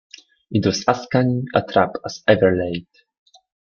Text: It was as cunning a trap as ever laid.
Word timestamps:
It 0.49 0.65
was 0.65 0.83
as 0.87 1.05
cunning 1.11 1.45
a 1.53 1.61
trap 1.61 1.91
as 2.03 2.23
ever 2.27 2.57
laid. 2.57 2.87